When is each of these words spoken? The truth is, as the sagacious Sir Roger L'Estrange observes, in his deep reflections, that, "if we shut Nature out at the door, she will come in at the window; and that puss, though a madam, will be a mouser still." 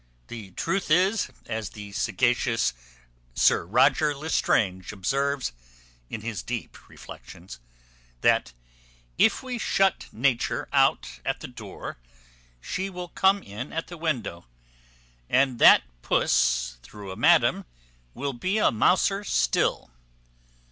The 0.29 0.49
truth 0.49 0.89
is, 0.89 1.29
as 1.45 1.69
the 1.69 1.91
sagacious 1.91 2.73
Sir 3.35 3.67
Roger 3.67 4.15
L'Estrange 4.15 4.91
observes, 4.91 5.51
in 6.09 6.21
his 6.21 6.41
deep 6.41 6.89
reflections, 6.89 7.59
that, 8.21 8.51
"if 9.19 9.43
we 9.43 9.59
shut 9.59 10.07
Nature 10.11 10.67
out 10.73 11.19
at 11.23 11.41
the 11.41 11.47
door, 11.47 11.99
she 12.59 12.89
will 12.89 13.09
come 13.09 13.43
in 13.43 13.71
at 13.71 13.89
the 13.89 13.95
window; 13.97 14.47
and 15.29 15.59
that 15.59 15.83
puss, 16.01 16.79
though 16.91 17.11
a 17.11 17.15
madam, 17.15 17.65
will 18.15 18.33
be 18.33 18.57
a 18.57 18.71
mouser 18.71 19.23
still." 19.23 19.91